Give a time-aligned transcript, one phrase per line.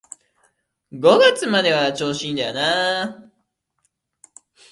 [0.91, 3.29] 五月までは調子いいんだよ